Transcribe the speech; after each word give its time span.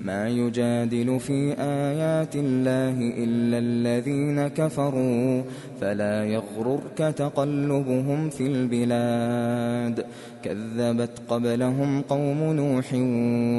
ما 0.00 0.28
يجادل 0.28 1.20
في 1.20 1.54
آيات 1.58 2.36
الله 2.36 2.96
إلا 3.24 3.58
الذين 3.58 4.48
كفروا 4.48 5.42
فلا 5.80 6.24
يغررك 6.24 7.14
تقلبهم 7.16 8.30
في 8.30 8.46
البلاد. 8.46 10.06
كذبت 10.42 11.10
قبلهم 11.28 12.00
قوم 12.00 12.52
نوح 12.52 12.94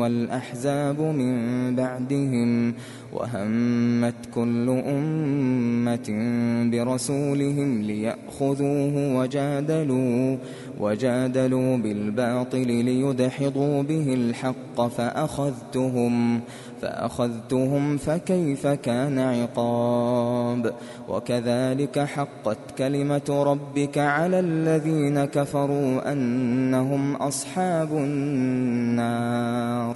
والأحزاب 0.02 1.02
من 1.02 1.36
بعدهم 1.76 2.74
وهمت 3.14 4.16
كل 4.36 4.70
أمة 4.70 6.10
برسولهم 6.72 7.82
ليأخذوه 7.82 9.18
وجادلوا 9.18 10.38
وجادلوا 10.80 11.78
بالباطل 11.78 12.68
ليدحضوا 12.68 13.84
به 13.84 14.14
الحق 14.14 14.88
فأخذتهم 14.88 16.42
فأخذتهم 16.82 17.98
فكيف 17.98 18.68
كان 18.68 19.20
عقاب؟ 19.20 20.74
وكذلك 21.10 22.00
حقت 22.00 22.58
كلمة 22.78 23.44
ربك 23.44 23.98
على 23.98 24.40
الذين 24.40 25.26
كفروا 25.26 26.12
أنهم 26.12 27.16
أصحاب 27.16 27.92
النار. 27.98 29.96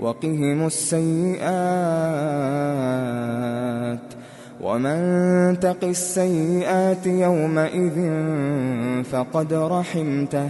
وقهم 0.00 0.66
السيئات 0.66 1.40
ومن 4.60 5.60
تق 5.60 5.84
السيئات 5.84 7.06
يومئذ 7.06 8.10
فقد 9.04 9.54
رحمته 9.54 10.48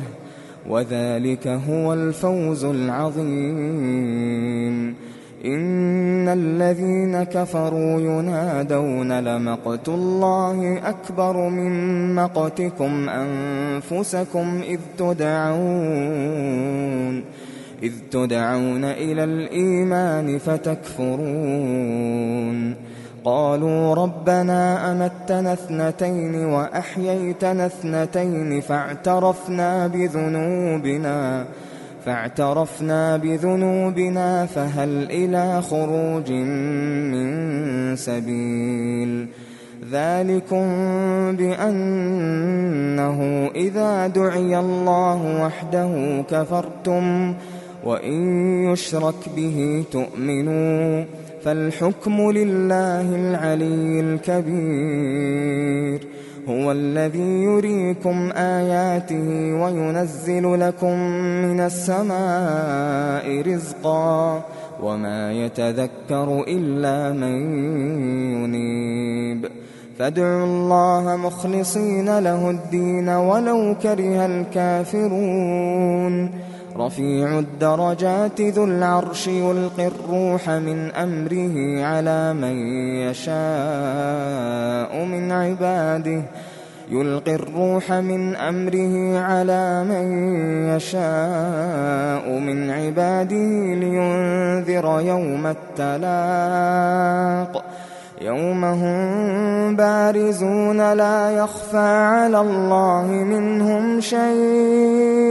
وذلك 0.68 1.46
هو 1.48 1.94
الفوز 1.94 2.64
العظيم. 2.64 4.10
إن 5.44 6.28
الذين 6.28 7.22
كفروا 7.22 8.00
ينادون 8.00 9.20
لمقت 9.20 9.88
الله 9.88 10.78
أكبر 10.88 11.48
من 11.48 12.14
مقتكم 12.14 13.08
أنفسكم 13.08 14.60
إذ 14.68 14.80
تدعون 14.98 16.20
إذ 17.82 17.92
تدعون 18.10 18.84
إلى 18.84 19.24
الإيمان 19.24 20.38
فتكفرون. 20.38 22.10
قالوا 23.24 23.94
ربنا 23.94 24.92
أمتنا 24.92 25.52
اثنتين 25.52 26.34
وأحييتنا 26.34 27.66
اثنتين 27.66 28.60
فاعترفنا 28.60 29.86
بذنوبنا 29.86 31.44
فاعترفنا 32.04 33.16
بذنوبنا 33.16 34.46
فهل 34.46 35.10
إلى 35.10 35.62
خروج 35.62 36.32
من 36.32 37.96
سبيل؟ 37.96 39.28
ذلكم 39.92 40.66
بأنه 41.36 43.20
إذا 43.54 44.06
دعي 44.06 44.58
الله 44.58 45.44
وحده 45.44 46.24
كفرتم 46.30 47.34
وإن 47.84 48.44
يشرك 48.72 49.28
به 49.36 49.84
تؤمنوا 49.92 51.04
فالحكم 51.44 52.30
لله 52.30 53.16
العلي 53.16 54.00
الكبير. 54.00 56.00
هو 56.48 56.72
الذي 56.72 57.42
يريكم 57.42 58.30
آياته 58.32 59.54
وينزل 59.62 60.60
لكم 60.60 60.98
من 61.44 61.60
السماء 61.60 63.42
رزقا 63.42 64.44
وما 64.82 65.32
يتذكر 65.32 66.44
إلا 66.48 67.12
من 67.12 67.64
ينيب. 68.44 69.46
فادعوا 69.98 70.44
الله 70.44 71.16
مخلصين 71.16 72.18
له 72.18 72.50
الدين 72.50 73.08
ولو 73.08 73.74
كره 73.82 74.26
الكافرون. 74.26 76.30
رفيع 76.76 77.38
الدرجات 77.38 78.40
ذو 78.40 78.64
العرش 78.64 79.26
يلقي 79.26 79.86
الروح 79.86 80.50
من 80.50 80.90
أمره 80.90 81.84
على 81.84 82.34
من 82.34 82.56
يشاء 83.10 85.04
من 85.04 85.32
عباده. 85.32 86.22
يلقي 86.90 87.34
الروح 87.34 87.92
من 87.92 88.36
أمره 88.36 89.18
على 89.18 89.84
من 89.84 90.28
يشاء 90.76 92.38
من 92.38 92.70
عباده 92.70 93.74
لينذر 93.74 95.00
يوم 95.00 95.54
التلاق. 95.80 97.64
يوم 98.20 98.64
هم 98.64 99.76
بارزون 99.76 100.92
لا 100.92 101.30
يخفى 101.30 101.78
على 101.78 102.40
الله 102.40 103.06
منهم 103.06 104.00
شيء. 104.00 105.30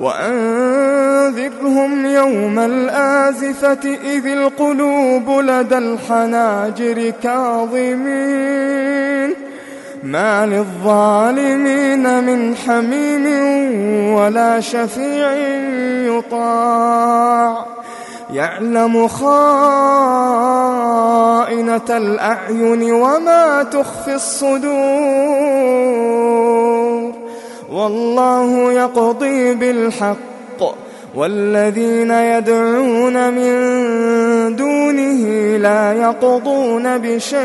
وأنذرهم 0.00 2.06
يوم 2.06 2.58
الآزفة 2.58 3.98
إذ 4.04 4.26
القلوب 4.26 5.40
لدى 5.40 5.78
الحناجر 5.78 7.12
كاظمين. 7.22 9.34
ما 10.02 10.46
للظالمين 10.46 12.24
من 12.24 12.56
حميم 12.56 13.26
ولا 14.12 14.60
شفيع 14.60 15.32
يطاع. 16.16 17.66
يعلم 18.32 19.08
خائنة 19.08 19.36
الأعين 21.90 22.92
وما 22.92 23.62
تخفي 23.62 24.14
الصدور. 24.14 26.15
والله 27.72 28.72
يقضي 28.72 29.54
بالحق 29.54 30.16
والذين 31.14 32.10
يدعون 32.10 33.34
من 33.34 33.52
دونه 34.56 35.56
لا 35.56 35.92
يقضون 35.92 36.98
بشيء. 36.98 37.36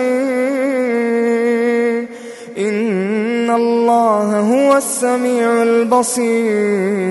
إن 2.57 3.49
الله 3.49 4.39
هو 4.39 4.77
السميع 4.77 5.63
البصير. 5.63 7.01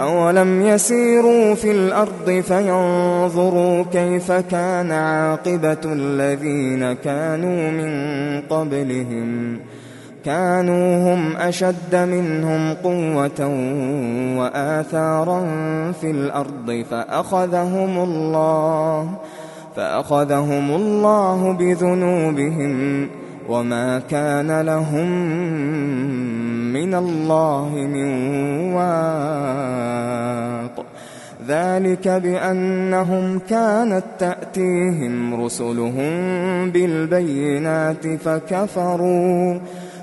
أولم 0.00 0.66
يسيروا 0.66 1.54
في 1.54 1.70
الأرض 1.70 2.42
فينظروا 2.48 3.84
كيف 3.92 4.32
كان 4.32 4.92
عاقبة 4.92 5.80
الذين 5.84 6.92
كانوا 6.92 7.70
من 7.70 7.92
قبلهم. 8.40 9.58
كانوا 10.28 11.14
هم 11.14 11.36
أشد 11.36 11.96
منهم 11.96 12.74
قوة 12.74 13.40
وآثارا 14.38 15.40
في 16.00 16.10
الأرض 16.10 16.84
فأخذهم 16.90 17.98
الله 17.98 19.10
فأخذهم 19.76 20.70
الله 20.70 21.52
بذنوبهم 21.52 23.08
وما 23.48 23.98
كان 23.98 24.60
لهم 24.60 25.08
من 26.72 26.94
الله 26.94 27.70
من 27.74 28.08
واق 28.74 29.78
ذلك 31.48 32.08
بأنهم 32.08 33.38
كانت 33.38 34.04
تأتيهم 34.18 35.44
رسلهم 35.44 36.10
بالبينات 36.70 38.06
فكفروا 38.06 39.58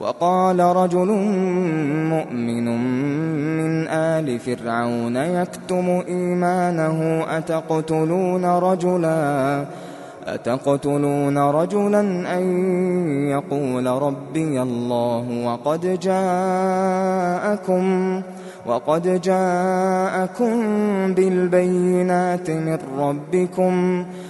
وقال 0.00 0.60
رجل 0.60 1.08
مؤمن 2.14 2.64
من 3.58 3.88
آل 3.88 4.38
فرعون 4.38 5.16
يكتم 5.16 6.02
إيمانه 6.08 7.26
أتقتلون 7.38 8.44
رجلا؟ 8.44 9.64
أتقتلون 10.26 11.38
رجلا 11.38 12.00
أن 12.38 12.44
يقول 13.28 13.86
ربي 13.86 14.62
الله 14.62 15.44
وقد 15.46 16.00
جاءكم 16.00 17.84
وقد 18.66 19.20
جاءكم 19.20 20.54
بالبينات 21.14 22.50
من 22.50 22.78
ربكم 22.98 24.04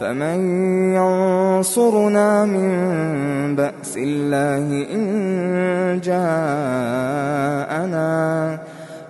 فمن 0.00 0.38
ينصرنا 0.94 2.44
من 2.44 3.56
بأس 3.56 3.96
الله 3.96 4.86
إن 4.94 6.00
جاءنا؟ 6.04 6.28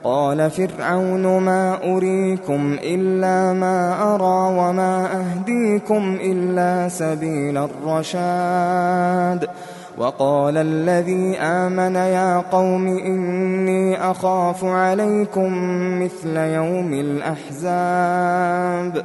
قال 0.05 0.51
فرعون 0.51 1.39
ما 1.39 1.79
أريكم 1.85 2.77
إلا 2.83 3.53
ما 3.53 4.15
أرى 4.15 4.59
وما 4.59 5.09
أهديكم 5.21 6.19
إلا 6.21 6.89
سبيل 6.89 7.59
الرشاد. 7.59 9.49
وقال 9.99 10.57
الذي 10.57 11.39
آمن 11.39 11.95
يا 11.95 12.43
قوم 12.53 12.87
إني 12.87 14.11
أخاف 14.11 14.65
عليكم 14.65 15.53
مثل 16.03 16.37
يوم 16.37 16.93
الأحزاب. 16.93 19.05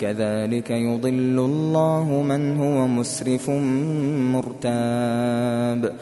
كذلك 0.00 0.70
يضل 0.70 1.38
الله 1.38 2.22
من 2.28 2.56
هو 2.56 2.86
مسرف 2.86 3.50
مرتاب. 4.34 5.92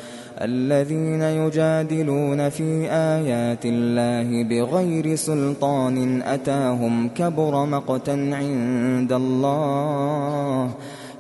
الذين 0.42 1.22
يجادلون 1.22 2.48
في 2.48 2.90
آيات 2.90 3.64
الله 3.64 4.42
بغير 4.42 5.14
سلطان 5.14 6.22
أتاهم 6.22 7.08
كبر 7.08 7.66
مقتا 7.66 8.16
عند 8.32 9.12
الله 9.12 10.70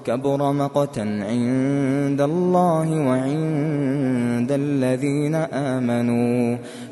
كبر 0.04 0.52
مقتا 0.52 1.00
عند 1.00 2.20
الله 2.20 2.88
وعند 3.08 4.52
الذين 4.52 5.34
آمنوا. 5.34 6.56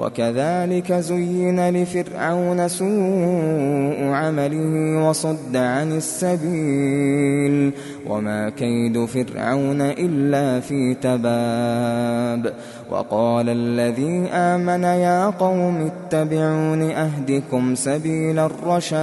وكذلك 0.00 0.92
زين 0.92 1.70
لفرعون 1.70 2.68
سوء 2.68 4.04
عمله 4.04 4.98
وصد 5.08 5.56
عن 5.56 5.92
السبيل 5.92 7.72
وما 8.08 8.50
كيد 8.50 9.04
فرعون 9.04 9.80
إلا 9.80 10.60
في 10.60 10.94
تباب 10.94 12.52
وقال 12.90 13.48
الذي 13.48 14.28
آمن 14.28 14.82
يا 14.84 15.26
قوم 15.26 15.90
اتبعون 15.90 16.90
أهدكم 16.90 17.74
سبيل 17.74 18.38
الرشاد 18.38 19.00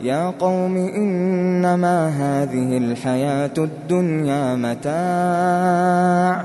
يا 0.00 0.30
قوم 0.30 0.76
إنما 0.76 2.08
هذه 2.08 2.76
الحياة 2.76 3.54
الدنيا 3.58 4.54
متاع 4.56 6.44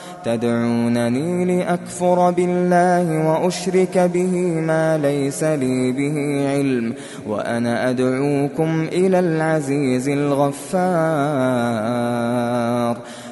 تدعونني 0.23 1.45
لأكفر 1.45 2.31
بالله 2.31 3.27
وأشرك 3.27 3.97
به 3.97 4.61
ما 4.61 4.97
ليس 4.97 5.43
لي 5.43 5.91
به 5.91 6.47
علم 6.49 6.93
وأنا 7.27 7.89
أدعوكم 7.89 8.87
إلى 8.91 9.19
العزيز 9.19 10.09
الغفار. 10.09 10.61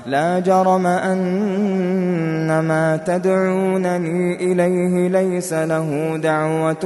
لا 0.05 0.39
جرم 0.39 0.87
أن 0.87 2.59
ما 2.59 2.97
تدعونني 3.05 4.35
إليه 4.35 5.09
ليس 5.09 5.53
له 5.53 6.17
دعوة 6.23 6.79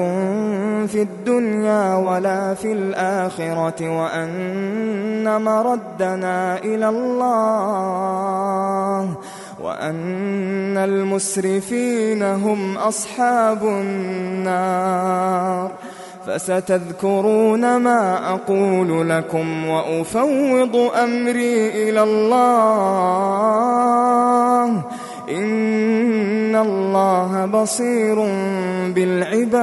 في 0.88 1.02
الدنيا 1.02 1.96
ولا 1.96 2.54
في 2.54 2.74
الآخرة 2.74 3.90
وأن 3.90 5.42
مردنا 5.42 6.58
إلى 6.58 6.90
الله. 6.90 7.94
وأن 9.62 10.78
المسرفين 10.78 12.24
هم 12.24 12.78
أصحاب 12.78 13.64
النار. 13.64 15.24
فستذكرون 16.28 17.78
ما 17.78 18.30
أقول 18.30 19.10
لكم 19.10 19.66
وأفوض 19.66 20.92
أمري 21.04 21.90
إلى 21.90 22.04
الله. 22.04 22.44
إن 25.30 26.56
الله 26.56 27.46
بصير 27.46 28.16
بالعباد. 28.96 29.54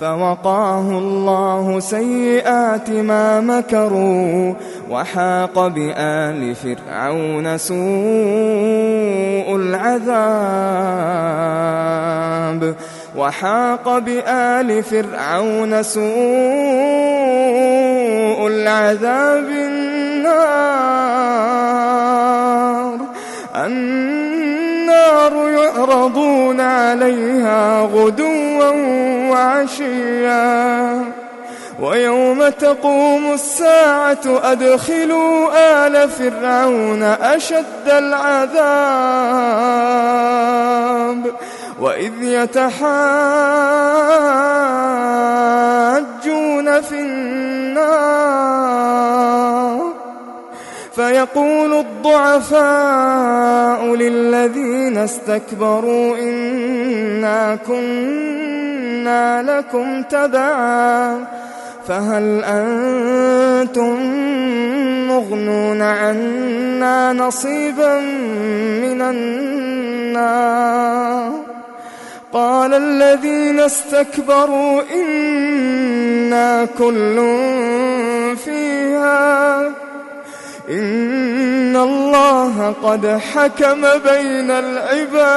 فوقاه 0.00 0.98
الله 0.98 1.80
سيئات 1.80 2.90
ما 2.90 3.40
مكروا. 3.40 4.54
وحاق 4.90 5.66
بآل 5.66 6.54
فرعون 6.54 7.58
سوء 7.58 7.76
العذاب. 9.56 9.96
وحاق 13.16 13.98
بآل 13.98 14.82
فرعون 14.82 15.82
سوء 15.82 16.06
العذاب 18.46 19.48
النار. 19.48 19.76
النار 23.56 25.32
يعرضون 25.48 26.60
عليها 26.60 27.80
غدوا 27.82 28.70
وعشيا. 29.30 31.15
ويوم 31.80 32.48
تقوم 32.48 33.32
الساعة 33.32 34.20
أدخلوا 34.26 35.48
آل 35.86 36.10
فرعون 36.10 37.02
أشد 37.02 37.88
العذاب 37.88 38.56
وإذ 41.80 42.12
يتحاجون 42.22 42.76
في 46.80 47.00
النار 47.00 48.36
فيقول 50.94 51.72
الضعفاء 51.74 52.64
للذين 53.94 54.98
استكبروا 54.98 56.18
إنا 56.18 57.58
كنا 57.66 59.42
لكم 59.42 60.02
تبعا 60.02 61.26
فهل 61.88 62.44
أنتم 62.44 63.96
مغنون 65.08 65.82
عنا 65.82 67.12
نصيبا 67.12 68.00
من 68.80 69.02
النار؟ 69.02 70.66
قال 72.32 72.74
الذين 72.74 73.60
استكبروا 73.60 74.82
إنا 74.94 76.64
كل 76.78 77.16
فيها. 78.44 79.66
إن 80.70 81.76
الله 81.76 82.74
قد 82.82 83.06
حكم 83.06 83.80
بين 83.80 84.50
العباد. 84.50 85.36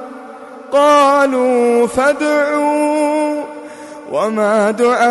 قالوا 0.71 1.87
فادعوا 1.87 3.43
وما 4.11 4.71
دعاء 4.71 5.01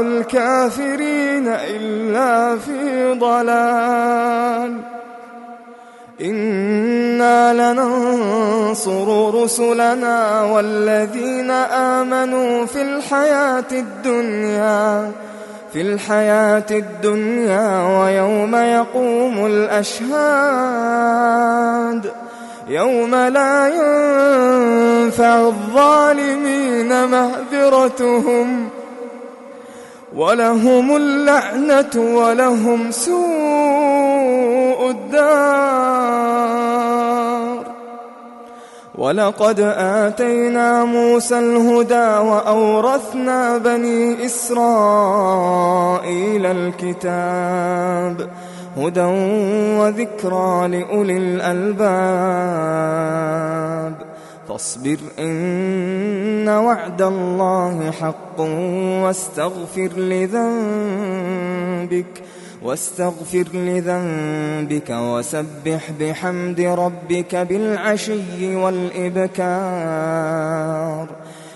الكافرين 0.00 1.48
إلا 1.48 2.58
في 2.58 3.12
ضلال. 3.12 4.80
إنا 6.20 7.72
لننصر 7.72 9.34
رسلنا 9.42 10.42
والذين 10.42 11.50
آمنوا 11.50 12.66
في 12.66 12.82
الحياة 12.82 13.64
الدنيا 13.72 15.12
في 15.72 15.80
الحياة 15.80 16.66
الدنيا 16.70 17.98
ويوم 17.98 18.56
يقوم 18.56 19.46
الأشهاد. 19.46 20.14
يوم 22.68 23.14
لا 23.14 23.68
ينفع 23.68 25.40
الظالمين 25.40 27.08
معذرتهم 27.08 28.68
ولهم 30.16 30.96
اللعنة 30.96 31.90
ولهم 31.96 32.90
سوء 32.90 34.90
الدار. 34.90 36.44
ولقد 38.94 39.60
آتينا 39.76 40.84
موسى 40.84 41.38
الهدى 41.38 42.28
وأورثنا 42.28 43.58
بني 43.58 44.26
إسرائيل 44.26 45.66
الكتاب 46.46 48.30
هدى 48.76 49.00
وذكرى 49.80 50.68
لأولي 50.68 51.16
الألباب. 51.16 52.34
فاصبر 54.48 54.98
إن 55.18 56.48
وعد 56.48 57.02
الله 57.02 57.90
حق 57.90 58.40
واستغفر 59.04 59.90
لذنبك 59.96 61.24
واستغفر 62.62 63.44
لذنبك 63.54 64.90
وسبح 64.90 65.90
بحمد 66.00 66.60
ربك 66.60 67.36
بالعشي 67.36 68.56
والإبكار. 68.56 69.64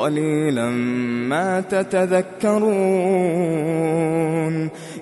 قليلا 0.00 0.70
ما 1.28 1.60
تتذكرون. 1.60 2.70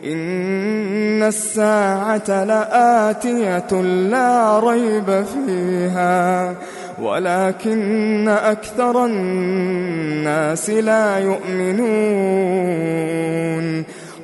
إن 0.04 1.22
الساعة 1.22 2.44
لآتية 2.44 3.82
لا 3.82 4.60
ريب 4.60 5.24
فيها 5.24 6.54
ولكن 7.02 8.28
أكثر 8.28 9.04
الناس 9.04 10.70
لا 10.70 11.18
يؤمنون. 11.18 12.28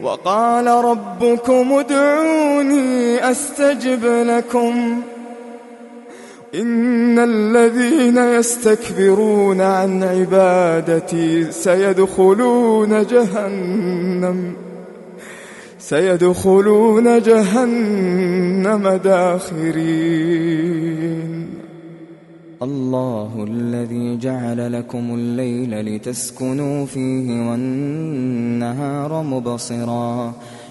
وقال 0.03 0.67
ربكم 0.67 1.73
ادعوني 1.73 3.31
أستجب 3.31 4.05
لكم. 4.05 5.03
إن 6.55 7.19
الذين 7.19 8.19
يستكبرون 8.19 9.61
عن 9.61 10.03
عبادتي 10.03 11.53
سيدخلون 11.53 13.07
جهنم 13.07 14.53
سيدخلون 15.79 17.23
جهنم 17.23 18.89
داخرين. 18.89 19.95
الله 22.63 23.47
الذي 23.49 24.19
جعل 24.19 24.73
لكم 24.73 25.15
الليل 25.15 25.97
لتسكنوا 25.97 26.87
فيه 26.87 27.51
والنهار 27.51 29.23
مبصراً. 29.23 30.33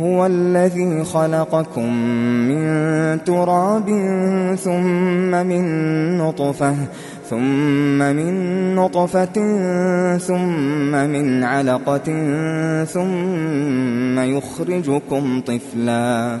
هو 0.00 0.26
الذي 0.26 1.04
خلقكم 1.04 1.92
من 2.48 2.64
تراب 3.24 3.86
ثم 4.56 5.46
من 5.46 5.64
نطفة 6.18 6.74
ثم 7.30 7.98
من 7.98 8.74
نطفة 8.74 9.36
ثم 10.18 10.90
من 10.90 11.44
علقة 11.44 12.08
ثم 12.84 14.18
يخرجكم 14.18 15.40
طفلاً. 15.40 16.40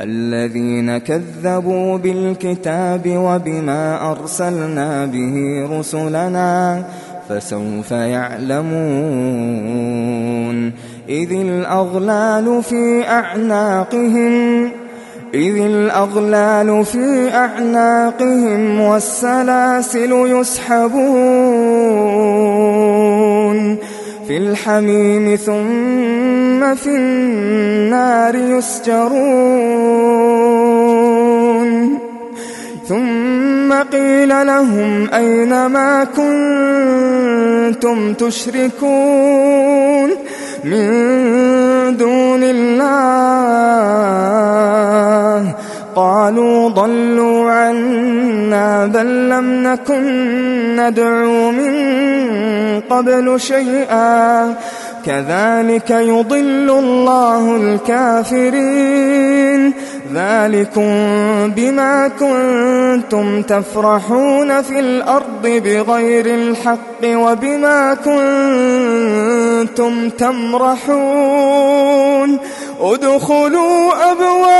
الذين 0.00 0.98
كذبوا 0.98 1.98
بالكتاب 1.98 3.02
وبما 3.06 4.10
أرسلنا 4.10 5.06
به 5.06 5.66
رسلنا 5.78 6.82
فسوف 7.28 7.90
يعلمون. 7.90 8.70
إذ 11.08 11.32
الأغلال 11.32 12.62
في 12.62 13.08
أعناقهم 13.08 14.64
إذ 15.34 15.56
الأغلال 15.56 16.84
في 16.84 17.30
أعناقهم 17.34 18.80
والسلاسل 18.80 20.12
يسحبون. 20.12 21.49
في 24.30 24.36
الحميم 24.36 25.36
ثم 25.36 26.74
في 26.74 26.88
النار 26.88 28.34
يسجرون. 28.34 29.18
ثم 32.88 33.72
قيل 33.92 34.46
لهم 34.46 35.10
أين 35.14 35.66
ما 35.66 36.04
كنتم 36.04 38.14
تشركون 38.14 40.10
من 40.64 41.96
دون 41.96 42.42
الله؟ 42.42 42.80
قالوا 45.96 46.68
ضلوا 46.68 47.50
عنا 47.50 48.86
بل 48.86 49.28
لم 49.28 49.62
نكن 49.62 50.76
ندعو 50.76 51.50
من 51.50 51.74
قبل 52.80 53.40
شيئا. 53.40 54.54
كذلك 55.06 55.90
يضل 55.90 56.70
الله 56.70 57.56
الكافرين. 57.56 59.72
ذلكم 60.14 60.90
بما 61.56 62.10
كنتم 62.20 63.42
تفرحون 63.42 64.62
في 64.62 64.80
الأرض 64.80 65.42
بغير 65.42 66.26
الحق 66.26 67.04
وبما 67.04 67.94
كنتم 69.64 70.08
تمرحون. 70.08 71.50
ادخلوا 72.80 74.12
أبواب 74.12 74.59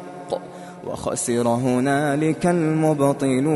وخسر 0.87 1.47
هنالك 1.47 2.47
المبطلون. 2.47 3.51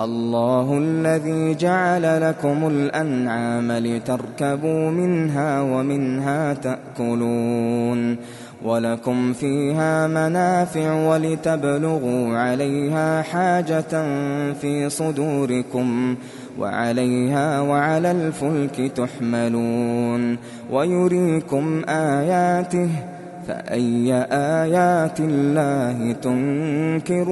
الله 0.00 0.78
الذي 0.78 1.54
جعل 1.54 2.28
لكم 2.28 2.68
الأنعام 2.68 3.72
لتركبوا 3.72 4.90
منها 4.90 5.60
ومنها 5.60 6.54
تأكلون. 6.54 8.16
ولكم 8.64 9.32
فيها 9.32 10.06
منافع 10.06 11.08
ولتبلغوا 11.08 12.38
عليها 12.38 13.22
حاجة 13.22 14.04
في 14.52 14.90
صدوركم 14.90 16.16
وعليها 16.58 17.60
وعلى 17.60 18.10
الفلك 18.10 18.92
تحملون. 18.96 20.36
ويريكم 20.70 21.82
آياته 21.88 23.17
فأي 23.48 24.26
آيات 24.32 25.20
الله 25.20 26.12
تنكرون؟ 26.12 27.28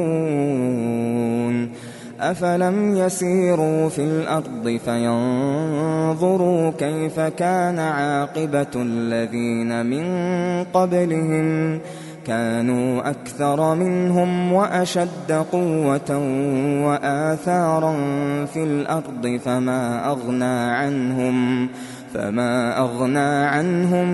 أفلم 2.20 2.96
يسيروا 2.96 3.88
في 3.88 4.02
الأرض 4.04 4.80
فينظروا 4.84 6.70
كيف 6.70 7.20
كان 7.20 7.78
عاقبة 7.78 8.66
الذين 8.76 9.86
من 9.86 10.04
قبلهم؟ 10.64 11.80
كانوا 12.26 13.10
أكثر 13.10 13.74
منهم 13.74 14.52
وأشد 14.52 15.32
قوة 15.52 16.18
وآثارا 16.86 17.94
في 18.44 18.62
الأرض 18.64 19.40
فما 19.44 20.10
أغنى 20.10 20.70
عنهم؟ 20.70 21.68
فما 22.16 22.78
أغنى 22.78 23.18
عنهم 23.46 24.08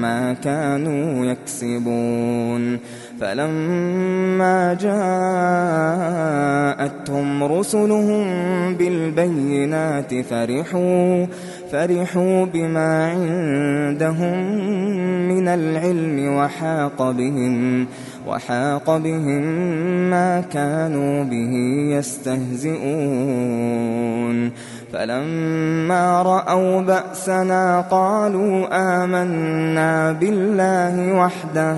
ما 0.00 0.32
كانوا 0.32 1.26
يكسبون 1.26 2.78
فلما 3.20 4.74
جاءتهم 6.84 7.44
رسلهم 7.44 8.24
بالبينات 8.74 10.14
فرحوا 10.14 11.26
فرحوا 11.72 12.44
بما 12.44 13.10
عندهم 13.10 14.58
من 15.28 15.48
العلم 15.48 16.36
وحاق 16.36 17.10
بهم 17.10 17.86
وحاق 18.26 18.96
بهم 18.96 19.42
ما 20.10 20.40
كانوا 20.40 21.24
به 21.24 21.52
يستهزئون. 21.98 22.82
فلما 24.92 26.22
رأوا 26.22 26.80
بأسنا 26.80 27.80
قالوا 27.90 28.66
آمنا 28.72 30.12
بالله 30.12 31.12
وحده. 31.12 31.76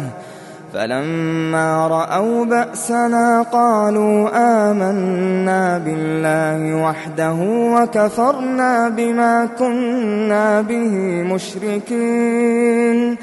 فلما 0.74 1.86
رأوا 1.86 2.44
بأسنا 2.44 3.42
قالوا 3.42 4.28
آمنا 4.70 5.78
بالله 5.78 6.74
وحده 6.82 7.34
وكفرنا 7.76 8.88
بما 8.88 9.48
كنا 9.58 10.60
به 10.60 11.22
مشركين. 11.34 13.16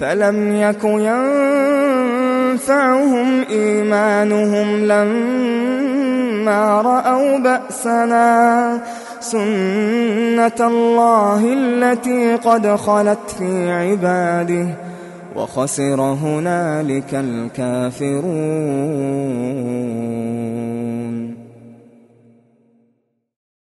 فلم 0.00 0.56
يك 0.56 0.84
ينفعهم 2.54 3.44
إيمانهم 3.50 4.84
لما 4.84 6.82
رأوا 6.82 7.38
بأسنا 7.38 8.80
سنة 9.20 10.60
الله 10.60 11.52
التي 11.52 12.36
قد 12.36 12.66
خلت 12.76 13.30
في 13.38 13.70
عباده 13.70 14.66
وخسر 15.36 16.00
هنالك 16.00 17.14
الكافرون 17.14 18.26